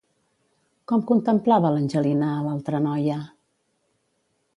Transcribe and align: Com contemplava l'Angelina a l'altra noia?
Com 0.91 1.03
contemplava 1.11 1.71
l'Angelina 1.75 2.31
a 2.37 2.41
l'altra 2.47 2.81
noia? 2.87 3.19